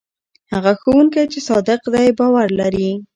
هغه 0.53 0.71
ښوونکی 0.81 1.23
چې 1.31 1.39
صادق 1.49 1.81
دی 1.93 2.07
باور 2.19 2.47
لري. 2.59 2.89